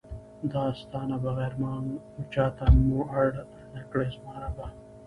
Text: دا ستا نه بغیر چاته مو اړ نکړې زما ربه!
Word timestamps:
دا 0.51 0.63
ستا 0.79 1.01
نه 1.09 1.17
بغیر 1.25 1.51
چاته 2.33 2.65
مو 2.87 2.99
اړ 3.19 3.29
نکړې 3.75 4.07
زما 4.15 4.35
ربه! 4.43 4.67